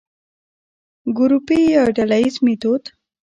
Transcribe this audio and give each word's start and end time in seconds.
ګروپي 1.17 1.59
يا 1.73 1.83
ډلييز 1.97 2.35
ميتود: 2.45 2.83